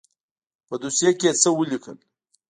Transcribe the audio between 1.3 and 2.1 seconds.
يې څه وليکل.